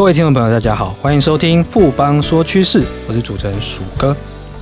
[0.00, 4.16] 各位听众朋友，大家好，欢迎收听富邦说趋势，我是主持人鼠哥。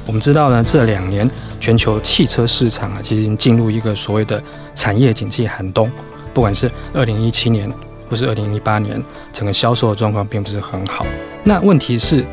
[0.04, 1.30] 我们知道呢，这两年
[1.60, 4.42] 全球汽车市场啊，其实已经进入一个所谓的
[4.74, 5.88] 产业景气寒冬。
[6.34, 7.72] 不管是二零一七年，
[8.10, 9.00] 或是二零一八年，
[9.32, 11.06] 整个销售的状况并不是很好。
[11.44, 12.24] 那问题是，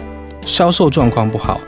[0.44, 1.62] 销售状况不好，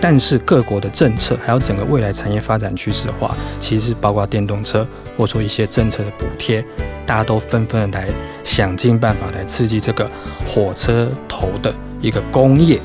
[0.00, 4.86] 但是各国的政策还有整个未来产业发展趋势的话，其实包括电动车，
[5.16, 6.64] 或者说一些政策的补贴。
[7.06, 8.08] 大家都纷纷的来
[8.44, 10.08] 想尽办法来刺激这个
[10.46, 12.78] 火车头的一个工业。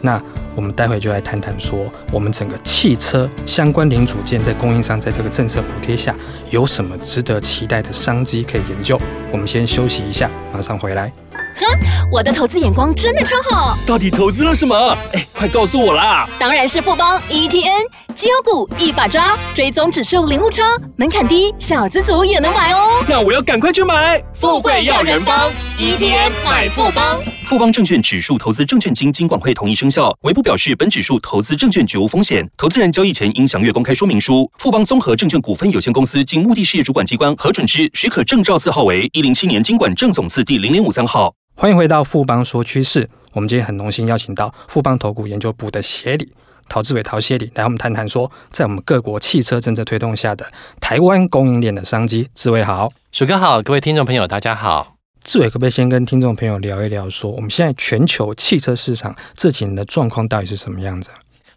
[0.00, 0.22] 那
[0.54, 6.14] 我们待会就来谈谈说，我们整个汽车相关零组件在供应商在这个政策补贴下
[6.50, 8.96] 有什么值得期待的商机可以研究。
[9.32, 11.12] 我们先休息一下，马上回来。
[11.56, 13.76] 哼，我的投资眼光真的超好。
[13.86, 14.96] 到底投资了什么？
[15.12, 16.28] 哎，快告诉我啦！
[16.38, 20.62] 当然是富邦 ETN 绩优股一把抓，追踪指数零误差，
[20.96, 22.93] 门槛低，小资族也能买哦。
[23.06, 24.22] 那我要赶快去买。
[24.34, 27.18] 富贵要人帮，ETM 买富邦。
[27.44, 32.48] 富邦证券指数投资证券经金管会同意生效，唯不表示本指数投资证券绝无风险。
[32.56, 34.50] 投资人交易前应详阅公开说明书。
[34.58, 41.34] 富邦综合证券股份有限公司经目的事业主管机关核准之许可证照字号为一零七年经管证总字第零零五三号。
[41.56, 46.28] 欢迎回到富邦说趋势，我们今天很荣幸邀请到富邦投顾研究部的协理
[46.68, 50.46] 陶志伟陶谢礼来，我们谈谈说，在我们各国汽车政策推动下的
[50.80, 52.28] 台湾供应链的商机。
[52.34, 54.96] 志伟好，鼠哥好，各位听众朋友大家好。
[55.22, 61.10] 志伟可不可以先跟听众朋友聊一聊，说我们现在全球汽车市场这几年的状况到底是什么样子？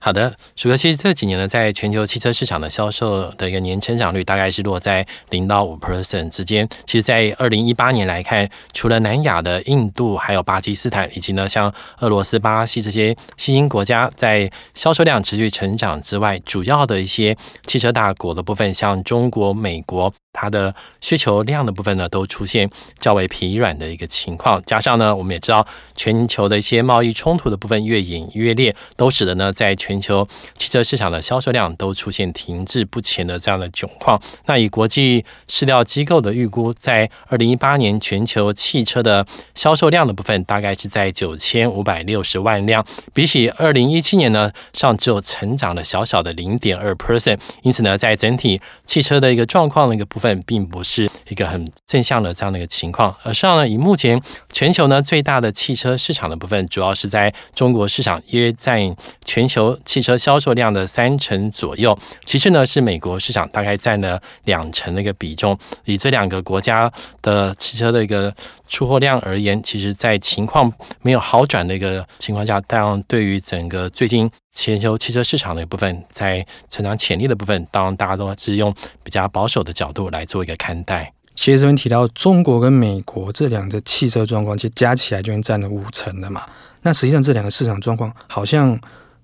[0.07, 6.65] 好的，鼠哥，其实这几年呢，在全球汽车市场的销售的一个年成长率大概是落在零到五 percent 之间。
[6.85, 11.69] 其实，在二零一八年来看，除了南亚的印度、还有巴基斯坦，以及呢像
[11.99, 17.35] 俄罗斯、巴西这些新兴国家，在销售量持续成长之外，主要的一些
[17.65, 20.13] 汽车大国的部分，像中国、美国。
[20.33, 34.21] 它的需求量的部分呢，都出现较为疲软的一个情况，加上呢，我们也知道全球的一些贸易冲突的部分越演越烈，都使得呢，在全球汽车市场的销售量都出现停滞不前的这样的窘况。
[34.45, 39.25] 那以国际市调机构的预估，在二零一八年全球汽车的
[39.55, 47.39] 销售量的部分，大概是在九千五百六十万辆，比起二零一七年呢，上只有成长了小小的零点二 percent。
[47.63, 50.26] 因此呢，在整体汽车的一个状况的一个部分。
[50.45, 54.21] 并不是一个很正向的这样的一个情况，而上呢，以目前
[54.51, 61.97] 全球呢最大的汽车市场的部分，主要是在中国市场，约占全球汽车销售量的三成左右。
[62.25, 65.57] 其次呢，是美国市场，大概占了两成的一个比重。
[65.85, 68.33] 以这两个国家的汽车的一个
[68.67, 70.71] 出货量而言，其实在情况
[71.01, 78.73] 没有好转的一个情况下，当然对于整个最近全球汽车市场的一部分，在成长潜力的部分，当然大家都是用
[79.03, 81.13] 比较保守的角度来做一个看待。
[81.35, 86.41] 其实这边提到中国跟美国这两个汽车状况，其实加起来就已经占了五成的嘛。
[86.81, 88.79] 那实际上这两个市场状况，好像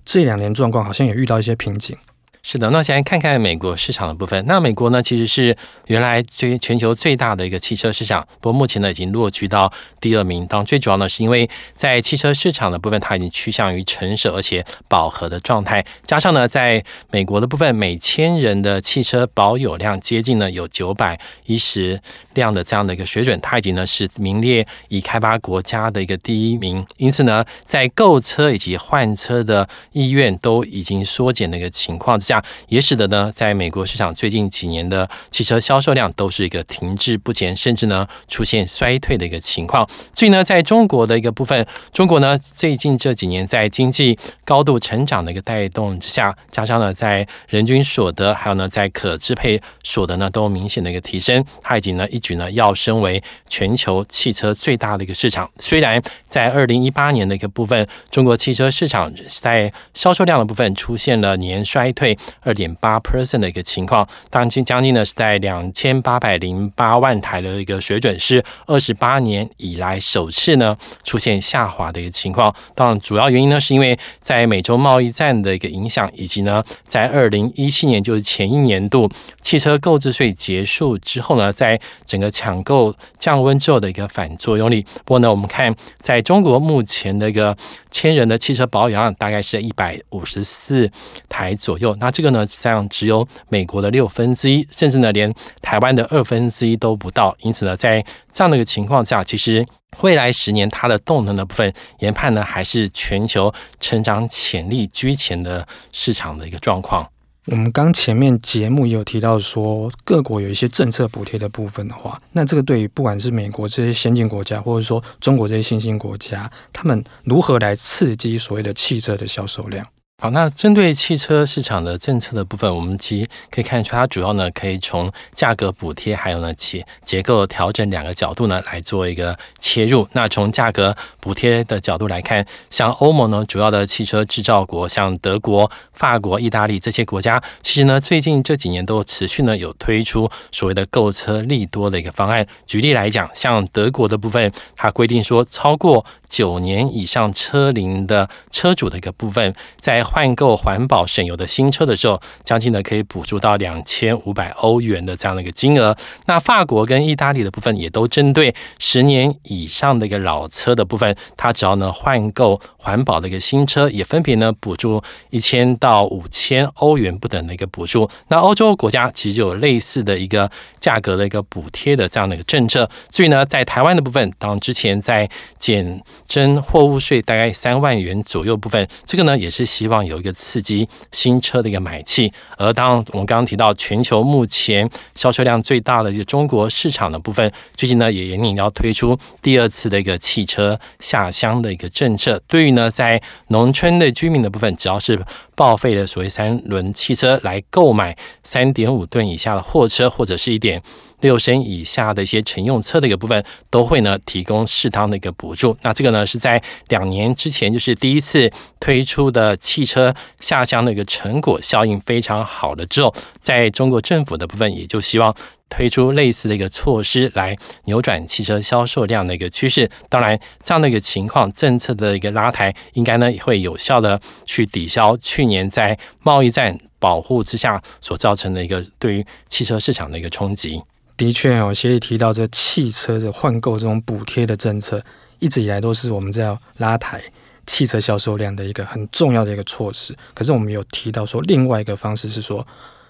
[0.06, 1.98] 这两年状况好像也遇到一些瓶颈。
[2.46, 4.44] 是的，那先来看看美国市场的部分。
[4.46, 5.56] 那美国呢，其实是
[5.88, 9.72] 原来最全球最大的一个汽车市场，不过目前呢已经落居到
[10.02, 10.46] 第二名。
[10.46, 15.84] 当，最主要呢是因为在汽车市场的部分，它已经趋向于成熟而且饱和的状态。
[16.06, 21.98] 加上呢，在美国的部分，每千人的汽车保有量接近呢有九百一十
[22.34, 26.86] 辆的这样的一个水准，它已经呢是名列已开发国家的一个第一名。
[26.98, 32.33] 因此呢，在购车以及换车的意愿都已经缩减的一个情况之下。
[32.68, 39.88] 也使得呢，在美国市场最近几年的汽车销售量都是一个停滞不前，甚至呢出现衰退的一个情况。
[40.14, 55.50] 所以呢，在中国的一个部分，中国呢最近这几年在经济高度成长的一个带动之下，加上呢在人均所得还有呢在可支配所得呢都明显的一个提升，它已经呢一举呢要升为全球汽车最大的一个市场。
[55.58, 59.12] 虽然在二零一八年的一个部分，中国汽车市场
[59.42, 62.18] 在销售量的部分出现了年衰退。
[62.42, 72.54] 二点八 percent 的一个情况，当今将近呢是在两千八百零八万台的一个水准，是二十八年以来首次呢出现下滑的一个情况。
[72.76, 79.10] 当然，主要原因呢是因为在美洲贸易战的一个影响，以及呢在二零一七年就是前一年度
[79.42, 84.86] 汽车购置税结束之后呢，在整个抢购降温之后的一个反作用力。
[85.06, 87.56] 不过呢，我们看在中国目前的一个
[87.92, 90.90] 千人的汽车保有量大概是一百五十四
[91.30, 97.36] 台左右，那这个呢，这样只有美国的六分之一，甚至呢，连台湾的二分之一都不到。
[97.42, 98.02] 因此呢，在
[98.32, 99.66] 这样的一个情况下，其实
[100.02, 107.10] 未来十年它的动能的部分研判呢，还是全球成长潜力居前的市场的一个状况。
[107.48, 119.86] 我们刚前面节目也有提到说，各国有一些政策补贴的部分的话，那这个对于不管是美国这些先进国家，或者说中国这些新兴国家，他们如何来刺激所谓的汽车的销售量？
[120.24, 130.08] 好，那针对汽车市场的政策的部分，我们其实可以看出，它主要呢可以从价格补贴，还有呢结结构调整两个角度呢来做一个切入。
[130.14, 142.48] 那从价格补贴的角度来看，像欧盟呢主要的汽车制造国，像德国、法国、意大利这些国家，其实呢最近这几年都持续呢有推出所谓的购车利多的一个方案。
[142.66, 155.98] 举例来讲，像德国的部分，它规定说超过九年以上车龄的车主的一个部分，在换购环保省油的新车的时候，将近呢可以补助到两千五百欧元的这样的一个金额。
[156.28, 165.02] 那法国跟意大利的部分也都针对十年以上的一个老车的部分，它只要呢换购环保的一个新车，也分别呢补助
[165.32, 168.08] 一千到五千欧元不等的一个补助。
[168.28, 170.48] 那欧洲国家其实就有类似的一个
[170.80, 172.88] 价格的一个补贴的这样的一个政策。
[173.10, 175.28] 至于呢，在台湾的部分，当之前在
[175.58, 180.03] 减征货物税大概三万元左右部分，这个呢也是希望。
[180.06, 192.42] 有一个刺激新车的一个买气，而当我们刚刚提到全球目前销售量最大的就中国市场的部分，最近呢也引领要推出第二次的一个汽车下乡的一个政策。
[192.48, 195.20] 对于呢在农村的居民的部分，只要是
[195.56, 200.82] 报废的所谓三轮汽车来购买三点五吨以下的货车，或者是一点。
[201.24, 205.76] 六升以下的一些乘用车的一个部分，都会呢提供适当的一个补助。
[205.82, 215.34] 那这个呢是在两年之前，就是第一次推出的汽车下乡的一个成果效应非常好了之后，在中国政府的部分也就希望
[215.70, 217.56] 推出类似的一个措施来
[217.86, 219.90] 扭转汽车销售量的一个趋势。
[220.10, 230.82] 当然，这样的一个情况，政策的一个拉抬，应该呢会有效的去抵消去年在贸易战保护之下所造成的一个对于汽车市场的一个冲击。
[231.16, 235.04] 的确哦，协议提到这汽车的换购这种补贴的政策，
[235.40, 237.22] 一直以来都是我们在要拉抬
[237.66, 240.16] 汽车销售量的一个很重要的一个措施。
[240.34, 242.66] 可是我们有提到说，另外一个方式是说，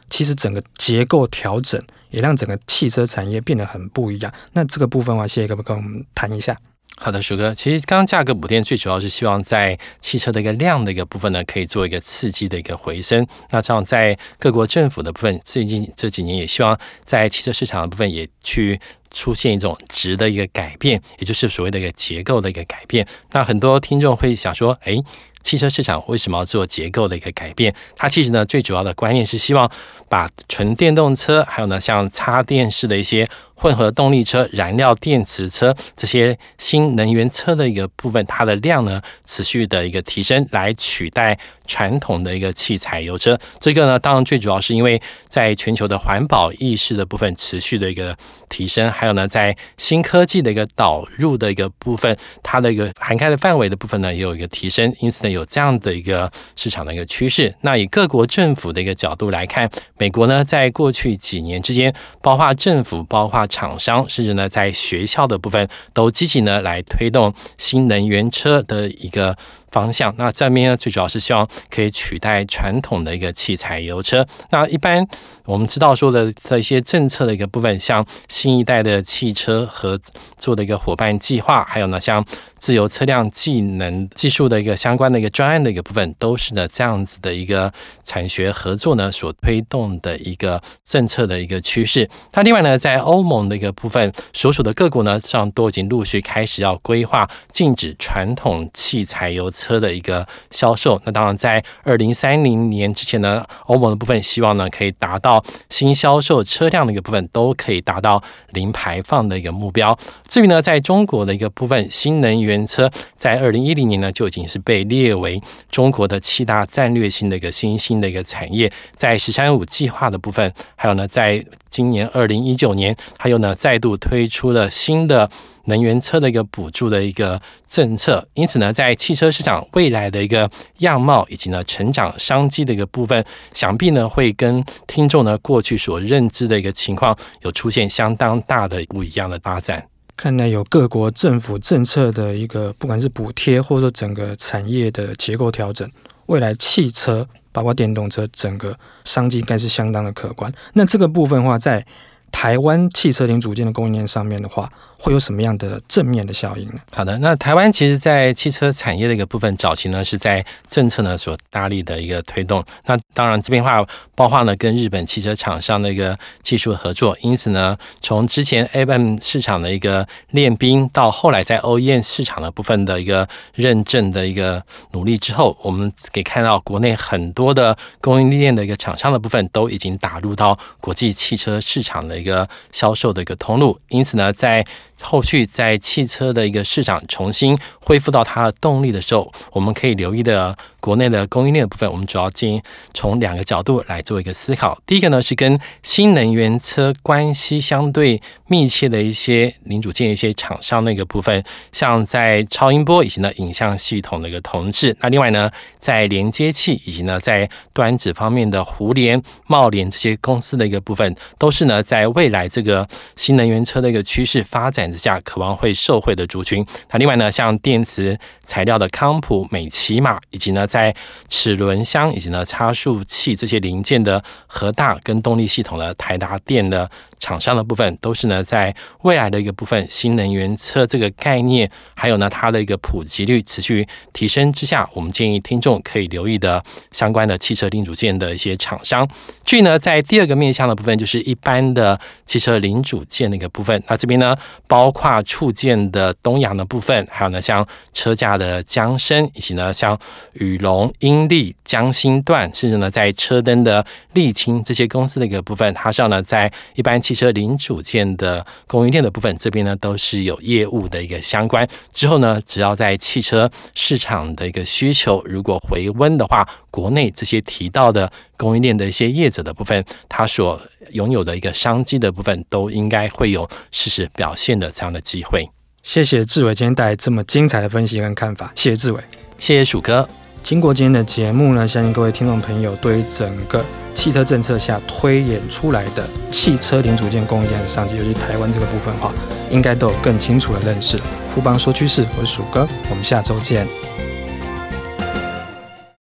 [0.10, 4.32] 其实整个结构调整也让整个汽车产业变得很不一样。
[4.52, 6.56] 那这个部分的话，谢谢可不可以跟我们谈一下？
[6.96, 13.26] 好的，鼠哥，其实刚刚价格补贴最主要是希望在汽车的一个量的一个部分呢，可以做一个刺激的一个回升。
[13.50, 18.80] 那这样在各国政府的部分，最近这几年也希望在汽车市场的部分也去
[19.12, 23.06] 出现一种值的一个改变，也就是所谓的一个结构的一个改变。
[23.32, 24.96] 那很多听众会想说，哎，
[25.44, 27.76] 汽车市场为什么要做结构的一个改变？
[27.96, 29.70] 它其实呢，最主要的观念是希望
[30.10, 33.28] 把纯电动车，还有呢，像插电式的一些。
[33.56, 43.40] 混合动力车、燃料电池车这些新能源车的一个部分，它的量呢持续的一个提升，来取代传统的一个汽柴油车。
[43.60, 48.18] 这个呢，当然最主要是因为在全球的环保意识的部分持续的一个
[48.50, 57.54] 提升，还有呢，在新科技的一个导入的一个部分，它的一个涵盖的范围的部分呢也有一个提升，因此呢有这样的一个市场的一个趋势。
[57.62, 69.38] 那以各国政府的一个角度来看，美国呢在过去几年之间，包括政府，包括厂商甚至呢，在学校的部分都积极呢来推动新能源车的一个
[69.74, 70.14] 方向。
[70.18, 74.26] 那这边呢，最主要是希望可以取代传统的一个汽柴油车。
[74.52, 75.06] 那一般
[75.46, 80.00] 我们知道说的这一些政策的一个部分，像新一代的汽车合
[80.38, 82.24] 作的一个伙伴计划，还有呢像。
[82.64, 87.70] 自由车辆技能技术的一个相关的一个专案的一个部分，都是呢这样子的一个
[88.06, 92.10] 产学合作呢所推动的一个政策的一个趋势。
[92.32, 101.02] 那另外呢，在欧盟的一个部分，所属的各国呢上都已经陆续开始要规划禁止传统汽柴油车车的一个销售。
[101.06, 109.98] 那当然，在二零三零年之前呢，欧盟的部分希望呢可以达到新销售车辆的一个部分都可以达到零排放的一个目标。
[110.28, 115.42] 至于呢，在中国的一个部分，新能源车在二零一零年呢就已经是被列为
[115.72, 121.44] 中国的七大战略性的一个新兴的一个产业，在“十三五”计划的部分，还有呢，在
[121.74, 125.28] 今年二零一九年，还有呢再度推出了新的
[125.66, 128.28] 能源车的一个补助的一个政策。
[128.36, 133.26] 因此呢，在汽车市场未来的一个样貌以及呢成长商机的一个部分，
[133.56, 139.84] 想必呢会跟听众呢过去所认知的一个情况有出现相当大的不一样的发展。
[140.16, 145.90] 看来有各国政府政策的一个，不管是补贴或者说整个产业的结构调整，
[146.28, 150.52] 未来汽车包括电动车整个商机应该是相当的可观。
[150.74, 151.86] 那这个部分的话，在
[152.34, 156.74] 台湾汽车零组件的供应链上面的话，会有什么样的正面的效应呢？
[156.92, 162.62] 好的，那台湾其实，在汽车产业的一个部分，早期呢是在政策呢所大力的一个推动。
[162.86, 167.16] 那当然这边话，包括呢跟日本汽车厂商的一个技术合作。
[167.22, 173.26] 因此呢，从之前 AM 市场的一个练兵，到后来在 OEM 市场的部分的一个
[173.56, 174.62] 认证的一个
[174.92, 183.78] 努力之后，我们可以看到国内很多的供应链的一个厂商的部分，都已经打入到国际汽车市场的一个销售的一个通路。
[183.90, 184.66] 因此呢，在
[185.02, 192.62] 后续在汽车的一个市场重新恢复到它的动力的时候，我们可以留意的国内的供应链的部分，我们主要建议
[192.94, 194.78] 从两个角度来做一个思考。
[194.86, 204.94] 第一个呢是跟新能源车关系相对密切的一些零组件、一些厂商的一个部分，像在超音波以及呢影像系统的一个同志。
[205.00, 205.50] 那另外呢，
[205.80, 212.86] 在连接器以及呢在端子方面的胡连、贸联这些公司的一个部分，都是呢在未来这个
[213.16, 216.66] 新能源车的一个趋势发展之下，渴望会受惠的族群。
[216.92, 220.96] 那另外呢，像电池材料的康普、美琪玛，以及呢在
[221.30, 226.90] 齿轮箱以及呢差速器这些零件的核大跟动力系统的台达电的。
[227.24, 236.62] 厂商的部分都是呢，在未来的一个部分，新能源车这个概念，还有呢它的一个普及率持续提升之下，我们建议听众可以留意的
[236.92, 239.08] 相关的汽车零组件的一些厂商。
[239.46, 243.82] 据呢，在第二个面向的部分，就是一般的汽车零组件的一个部分。
[243.88, 244.36] 那这边呢，
[244.68, 249.98] 包括触键的东洋的部分，还有呢像车架的江深，以及呢像
[250.34, 261.68] 宇龙、英利、江心段，甚至呢在车灯的沥青这些公司的一个部分，它是要呢在一般汽汽车零组件的供应链的部分，这边呢都是有业务的一个相关。
[261.94, 270.60] 之后呢，只要在汽车市场的一个需求如果回温的话，国内这些提到的供应链的一些业者的部分，他所
[270.94, 275.48] 拥有的一个商机的部分，都应该会有适时表现的这样的机会。
[275.84, 279.04] 谢谢志伟今天带来这么精彩的分析跟看法，谢谢志伟，
[279.38, 280.10] 谢谢鼠哥。
[280.44, 289.14] 经过今天的节目呢，相信各位听众朋友对于整个汽车政策下推演出来的汽车零组件供应链的商机，尤其台湾这个部分的话，
[289.50, 291.00] 应该都有更清楚的认识。
[291.34, 293.66] 富邦说趋势，我是鼠哥，我们下周见。